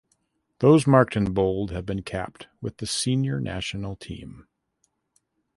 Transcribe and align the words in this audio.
Those 0.61 0.87
marked 0.87 1.15
in 1.15 1.31
bold 1.31 1.69
have 1.69 1.85
been 1.85 2.01
capped 2.01 2.47
with 2.59 2.77
the 2.77 2.87
senior 2.87 3.39
national 3.39 3.97
team. 3.97 4.47